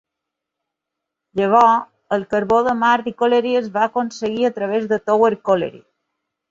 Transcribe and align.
Llavors 1.41 1.85
el 2.17 2.25
carbó 2.33 2.63
de 2.69 2.75
Mardy 2.81 3.15
Colliery 3.23 3.55
es 3.63 3.71
va 3.79 3.87
aconseguir 3.91 4.51
a 4.53 4.57
través 4.61 4.93
de 4.95 5.05
Tower 5.11 5.35
Colliery. 5.51 5.83